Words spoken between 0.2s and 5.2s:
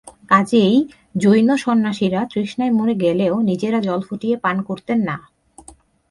কজেই জৈনসন্ন্যাসীরা তৃষ্ণায় মরে গেলেও নিজেরা জল ফুটিয়ে পান করতেন না।